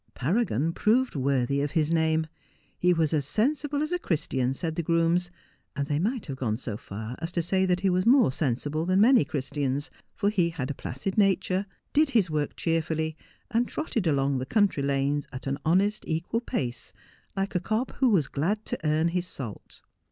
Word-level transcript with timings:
Paragon 0.15 0.73
proved 0.73 1.15
worthy 1.15 1.61
of 1.61 1.69
his 1.69 1.91
name. 1.91 2.25
He 2.79 2.91
was 2.91 3.13
as 3.13 3.23
sensible 3.27 3.83
as 3.83 3.91
a 3.91 3.99
Christian, 3.99 4.51
said 4.55 4.73
the 4.75 4.81
grooms; 4.81 5.29
and 5.75 5.85
they 5.85 5.99
might 5.99 6.25
have 6.25 6.37
gone 6.37 6.57
so 6.57 6.75
far 6.75 7.15
as 7.19 7.31
to 7.33 7.43
say 7.43 7.67
that 7.67 7.81
he 7.81 7.89
was 7.91 8.03
more 8.03 8.31
sensible 8.31 8.83
than 8.83 8.99
many 8.99 9.23
Christians; 9.23 9.91
for 10.15 10.31
he 10.31 10.49
had 10.49 10.71
a 10.71 10.73
placid 10.73 11.19
nature, 11.19 11.67
did 11.93 12.09
his 12.09 12.31
work 12.31 12.55
cheerfully, 12.55 13.15
and 13.51 13.67
trotted 13.67 14.07
along 14.07 14.39
the 14.39 14.45
country 14.47 14.81
lanes 14.81 15.27
at 15.31 15.45
an 15.45 15.59
honest 15.63 16.03
equal 16.07 16.41
pace, 16.41 16.93
like 17.35 17.53
a 17.53 17.59
cob 17.59 17.91
who 17.97 18.09
was 18.09 18.27
glad 18.27 18.65
to 18.65 18.79
earn 18.83 19.09
his 19.09 19.27
sal 19.27 19.61
t. 19.69 19.81